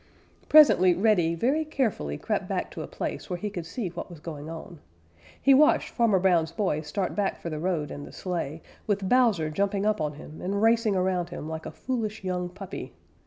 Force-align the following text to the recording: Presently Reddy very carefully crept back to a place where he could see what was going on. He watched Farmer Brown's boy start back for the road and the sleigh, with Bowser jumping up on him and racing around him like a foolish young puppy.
Presently 0.49 0.95
Reddy 0.95 1.35
very 1.35 1.63
carefully 1.63 2.17
crept 2.17 2.47
back 2.47 2.71
to 2.71 2.81
a 2.81 2.87
place 2.87 3.29
where 3.29 3.37
he 3.37 3.51
could 3.51 3.67
see 3.67 3.89
what 3.89 4.09
was 4.09 4.19
going 4.19 4.49
on. 4.49 4.79
He 5.39 5.53
watched 5.53 5.89
Farmer 5.91 6.17
Brown's 6.17 6.51
boy 6.51 6.81
start 6.81 7.13
back 7.15 7.39
for 7.39 7.51
the 7.51 7.59
road 7.59 7.91
and 7.91 8.07
the 8.07 8.11
sleigh, 8.11 8.63
with 8.87 9.07
Bowser 9.07 9.51
jumping 9.51 9.85
up 9.85 10.01
on 10.01 10.13
him 10.13 10.41
and 10.41 10.59
racing 10.59 10.95
around 10.95 11.29
him 11.29 11.47
like 11.47 11.67
a 11.67 11.71
foolish 11.71 12.23
young 12.23 12.49
puppy. 12.49 12.93